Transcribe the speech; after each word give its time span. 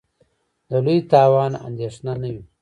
د 0.69 0.71
لوی 0.85 0.97
تاوان 1.11 1.53
اندېښنه 1.67 2.13
نه 2.21 2.29
وي. 2.33 2.43